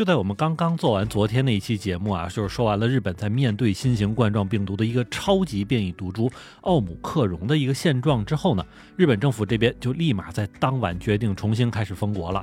[0.00, 8.64] 就在我们刚刚做完昨天那一期节目啊，就是说完了日本在面对新型冠状病毒的一个超级变异毒株奥姆克戎的一个现状之后呢，
[8.96, 12.42] 日本政府这边就立马在当晚决定重新开始封国了。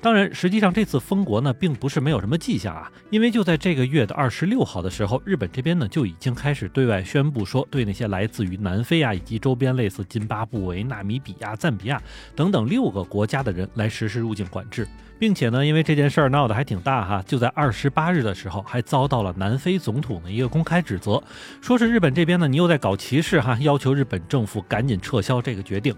[0.00, 12.00] 当然，实际上这次封国呢，并不是没有什么迹象啊，因为就在这个月的二十六号的时候，日本这边呢就已经开始对外宣布说，对那些来自于南非啊以及周边类似津巴布韦、纳米比亚、赞比亚
[12.34, 14.86] 等等六个国家的人来实施入境管制，
[15.18, 21.22] 并且呢，因为这件事儿闹得还挺大哈，就在二十八日的时候，还遭到了南非总统的一个公开指责，
[21.60, 25.94] 说是日本这边呢，你又在搞歧视哈，要求日本政府赶紧撤销这个决定。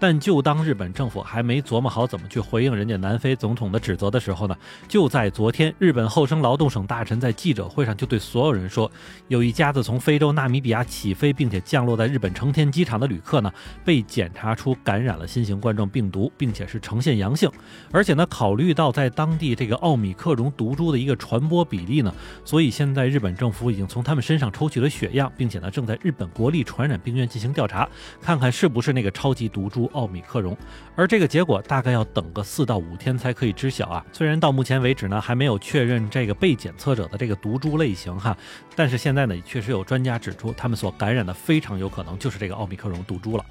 [0.00, 4.56] 但就当日本政府还没琢磨好怎么去回应人家南非总统的指责的时候呢，
[4.88, 8.90] 就在昨天，日本厚生劳动省大臣在记者会上就对所有人说，
[9.28, 13.52] 有一家子从非洲纳米比亚起飞并且降落在日本成田机场的旅客呢，
[13.84, 17.50] 被检查出感染了新型冠状病毒，并且是呈现阳性。
[17.92, 27.86] 而且呢，考虑到在当地这个奥米克戎毒株的一个传播比例呢，所以现在日本政府已经从他们身上抽取了血样，并且呢，正在日本国立传染病院进行调查，
[28.22, 29.89] 看看是不是那个超级毒株。
[29.92, 30.56] 奥米克戎，
[30.94, 34.04] 而这个结果大概要等个四到五天才可以知晓啊。
[34.12, 38.36] 虽然到目前为止呢，还没有确认这个被检测者的这个毒株类型哈，
[38.74, 43.44] 但是现在呢，确实有专家指出，他们所感染的非常有可能就是这个奥米克戎毒株了。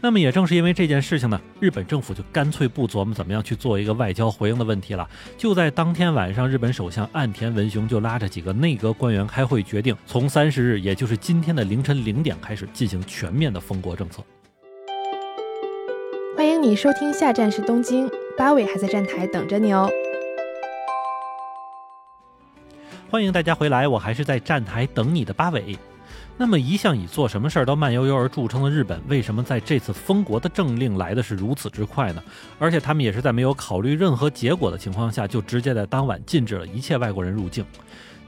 [0.00, 5.08] 那么也正是因为这件事情呢，日本政府就干脆不琢磨怎么样去做一个外交回应的问题了。
[5.38, 14.22] 就在当天晚上，日本首相岸田文雄就拉着几个内阁官员开会，决定从三十日，也就是今天的凌晨零点开始进行全面的封国政策。
[16.36, 19.90] 欢迎你收听，下站是东京，八尾还在站台等着你哦。
[23.10, 25.78] 欢迎大家回来，我还是在站台等你的八尾。
[26.36, 32.22] 那么一向以做什么事儿都慢悠悠而著称的日本，为什么在这次封国的政令来的是如此之快呢？
[32.58, 37.64] 而且他们也是在没有考虑任何结果的情况下，就直接在当晚禁止了一切外国人入境。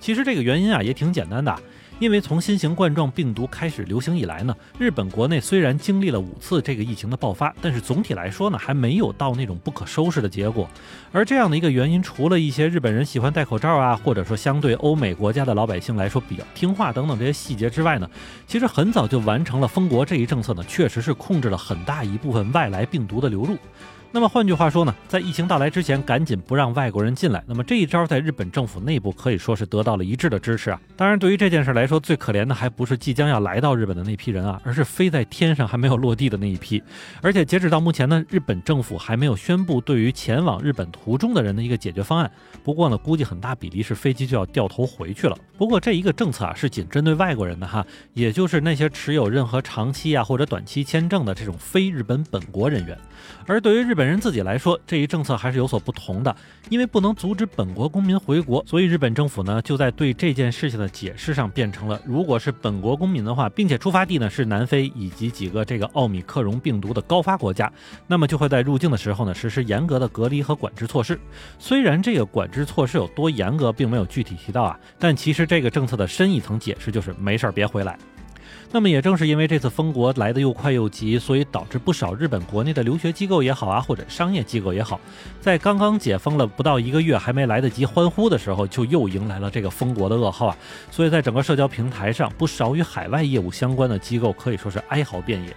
[0.00, 1.54] 其实这个原因啊，也挺简单的。
[1.98, 10.69] 因为从新型冠状病毒开始流行以来呢，日本国内虽然经历了五次这个疫情的爆发，但是总体来说呢，还没有到那种不可收拾的结果。
[11.10, 18.08] 而这样的一个原因，除了一些日本人喜欢戴口罩啊，或者说相对欧美国家的老百姓来说比较听话等等这些细节之外呢，
[18.47, 23.56] 其实很早就完成了封国这一政策呢，确实是控制了很大一部分外来病毒的流入。
[24.10, 27.44] 那么换句话说呢，在疫情到来之前，赶紧不让外国人进来。
[27.46, 30.80] 那么这一招在日本政府内部可以说是得到了一致的支持啊。
[30.96, 36.82] 当然，对于这件事来说，最可怜的还不是即将要来到日本的那批人啊，而是飞在天上还没有落地的那一批。
[37.20, 42.30] 而且截止到目前呢，日本政府还没有宣布对于前往日本途中的人的一个解决方案。
[42.64, 45.36] 不过呢，估计很大比例是飞机就要掉头回去了。
[45.58, 52.96] 不过这一个政策啊，是仅针对外国人的哈，也就是那些持有任何长期啊或者短期签证的这种非日本本国人员。
[53.46, 56.36] 而对于日本人自己来说，这一政策还是有所不同的，
[56.70, 67.72] 因为不能阻止本国公民回国，所以日本政府呢就在对这件事情的解释上变成了：如果是本国公民的话，并且出发地呢是南非以及几个这个奥米克戎病毒的高发国家，
[68.06, 71.19] 那么就会在入境的时候呢实施严格的隔离和管制措施。
[71.58, 77.98] 虽然这个管制措施有多严格，并没有具体提到啊，但其实这个政策的深一层解释就是没事儿别回来。
[78.70, 85.00] 那么也正是因为这次封国来的又快又急，所以导致不少日本国内的留学机构也好啊，或者商业机构也好，
[85.40, 90.56] 在刚刚解封了不到一个月，还没来得及欢呼的时候，就又迎来了这个封国的噩耗啊！
[90.90, 95.56] 所以在整个社交平台上，不少与海外业务相关的机构可以说是哀嚎遍野。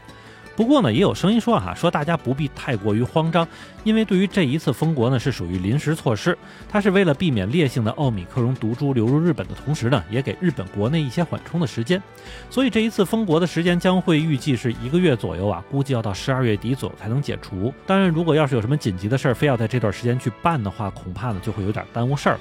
[0.62, 3.48] 不过呢，也有声音说哈，说大家不必太过于慌张，
[3.84, 6.38] 因为对于这一次封国呢，是属于临时措施，
[6.70, 12.00] 它是为了避免烈性的奥米克戎毒株流入日本的同时呢，也给日本国内一些缓冲的时间。
[12.48, 17.74] 所以这一次封国的时间将会预计是一个月左右啊，估计要到十二月底左右才能解除。
[17.88, 22.38] 当然，如果要是有什么紧急的事儿，非要在这段时间去办的话，恐怕呢就会有点耽误事儿。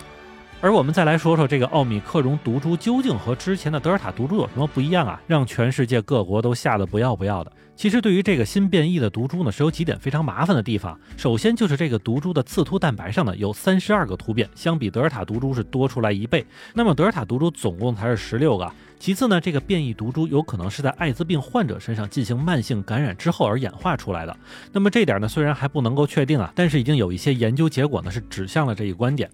[0.62, 5.18] 而我们再来说说这个奥米克戎毒株究竟和之前的德尔塔毒株有什么不一样啊？
[5.26, 7.50] 让全世界各国都吓得不要不要的。
[7.74, 11.00] 其实对于这个新变异的毒株呢，是有几点非常麻烦的地方。
[11.16, 16.44] 首先就是这个毒株的刺突蛋白上呢有三十二个突变，相比德尔塔毒株是多出来一倍。
[16.74, 18.70] 那么德尔塔毒株总共才是十六个。
[19.00, 24.36] 其次呢，这个变异毒株有可能是在艾滋病患者身上进行慢性感染之后而演化出来的。
[24.72, 29.30] 那么这点呢，虽然还不能够确定啊，但是已经有一些研究结果呢是指向了这一观点。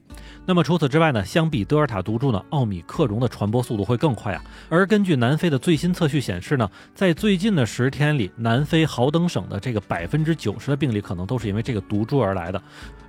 [0.47, 4.45] 那么除此之外呢，相比德尔塔毒株呢，奥米克戎的传播速度会更快啊。
[4.69, 12.63] 而根据南非的最新测序显示呢，在最近的十天里，南非豪登省的这个百分之九十的病例可能都是因为这个毒株而来的。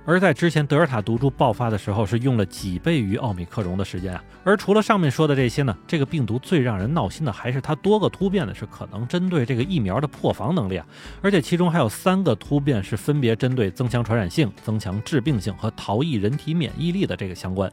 [0.04, 4.24] 而在之前德尔塔毒株爆发的时候，是用了几倍于奥米克戎的时间啊。
[4.42, 10.86] 而除了上面说的这些呢，这个病毒最让人闹心的还是它多个突变呢是可能针对这个疫苗的破防能力啊，
[11.20, 17.70] 而且其中还有三个突变是分别针对增强传染性、增强致病性和逃逸人体免疫力的这个相关。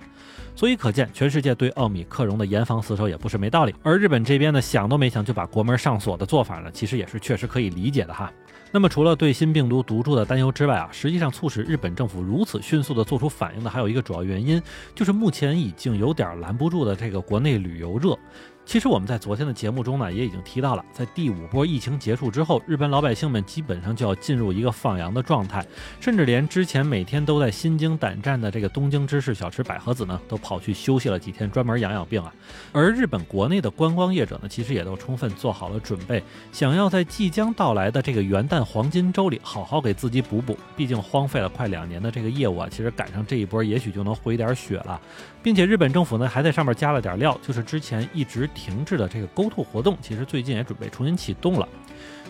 [0.57, 3.73] 所以可见，全世界对奥米克戎的严防死守也不是没道理。
[3.81, 8.29] 而日本这边呢，想都没想就把国门上锁的做法呢，其实也是确实可以理解的哈。
[8.71, 14.61] 那么，除了对新病毒毒株的担忧之外啊，实际上促使日本政府如此迅速的做出反应的，还有一个主要原因，
[14.93, 18.17] 就是目前已经有点拦不住的这个国内旅游热。
[18.65, 25.63] 其实我们在昨天的节目中呢，也已经提到了，在第五波疫情结束之后，日本老百姓们基本上就要进入一个放羊的状态，
[25.99, 32.33] 甚至连之前每天都在心惊胆战的这个东京芝士小吃百合子呢，都跑去休息了几天，专门养养病啊。
[32.71, 40.57] 而日本国内的观光业者呢，其实也都充分做好了准备，想要在即将到来的这个元旦黄金周里好好给自己补补。
[40.75, 44.99] 毕竟荒废了快两年的这个业务啊，其实赶上这一波，也许就能回点血了。
[45.43, 48.49] 并且日本政府呢，还在上面加了点料，就是之前一直。
[48.55, 51.67] 停滞的这个 Go To 活动，其实最近也准备重新启动了。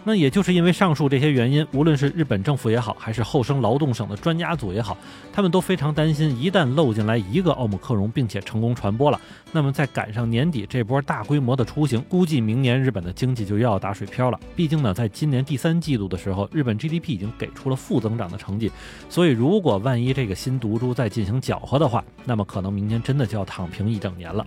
[0.07, 4.95] 那也就是因为上述这些原因，无论是日本政府也好，还是厚生劳动省的专家组也好，
[5.33, 9.19] 他们都非常担心，一旦漏进来一个奥姆克戎，并且成功传播了，
[9.51, 14.39] 那么再赶上年底这波大规模的出行，估计明年日本的经济就又要打水漂了。
[14.55, 18.71] 毕竟呢，在今年第三季度的时候，日本 GDP 已经给出了负增长的成绩，
[19.09, 24.45] 所以如果万一这个新毒株再进行搅和的话，那么可能明年真的就要躺平一整年了。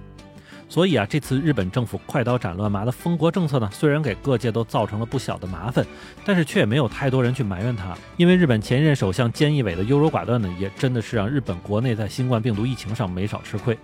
[0.68, 5.86] 所以啊，这次日本政府快刀斩乱麻的封国政策呢，虽然给各界都造成了不小的麻烦，
[6.24, 13.76] 但是却也没有太多人去埋怨他，因为日本前任首相菅义伟的优柔寡断呢，也真的是让日本国内在新冠病毒疫情上没少吃亏。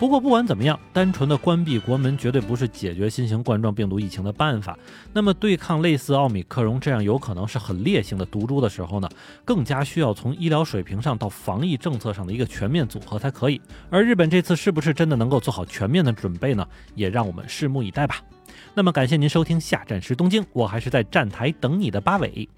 [0.00, 4.74] 不过不管怎么样，单纯的关闭国门绝对不是解决新型冠状病毒疫情的办法。
[5.12, 9.06] 那么对抗类似奥米克戎这样有可能是很烈性的毒株的时候呢，
[9.44, 13.60] 更加需要从医疗水平上到防疫政策上的一个全面组合才可以。
[13.90, 16.66] 而日本这次是不是真的能够做好全面的准备呢？
[16.94, 18.16] 也让我们拭目以待吧。
[18.72, 22.48] 那么感谢您收听下站时东京，我还是在站台等你的八尾。